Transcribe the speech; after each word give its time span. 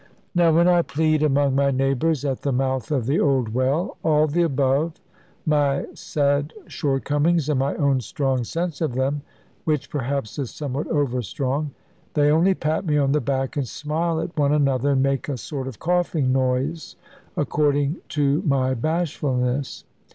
Now, 0.33 0.51
when 0.51 0.67
I 0.67 0.81
plead 0.81 1.21
among 1.21 1.53
my 1.53 1.69
neighbours, 1.69 2.25
at 2.25 2.41
the 2.41 2.51
mouth 2.51 2.89
of 2.89 3.05
the 3.05 3.19
old 3.19 3.49
well, 3.53 3.97
all 4.03 4.25
the 4.25 4.41
above, 4.41 4.93
my 5.45 5.85
sad 5.93 6.55
shortcomings, 6.65 7.49
and 7.49 7.59
my 7.59 7.75
own 7.75 8.01
strong 8.01 8.43
sense 8.43 8.81
of 8.81 8.95
them 8.95 9.21
(which 9.63 9.91
perhaps 9.91 10.39
is 10.39 10.49
somewhat 10.49 10.87
over 10.87 11.21
strong), 11.21 11.69
they 12.15 12.31
only 12.31 12.55
pat 12.55 12.83
me 12.83 12.97
on 12.97 13.11
the 13.11 13.21
back, 13.21 13.55
and 13.55 13.67
smile 13.67 14.19
at 14.19 14.35
one 14.35 14.53
another, 14.53 14.89
and 14.93 15.03
make 15.03 15.29
a 15.29 15.37
sort 15.37 15.67
of 15.67 15.77
coughing 15.77 16.31
noise, 16.31 16.95
according 17.37 17.97
to 18.09 18.41
my 18.41 18.73
bashfulness. 18.73 19.83